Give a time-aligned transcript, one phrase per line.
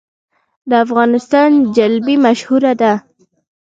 [0.69, 2.93] د افغانستان جلبي مشهوره ده